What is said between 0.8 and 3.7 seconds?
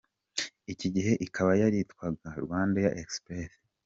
gihe ikaba yaritwaga “RwandAir Express”,